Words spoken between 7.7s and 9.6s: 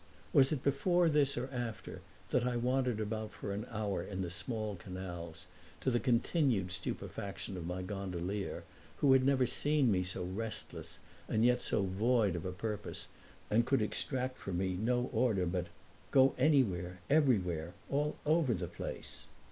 gondolier, who had never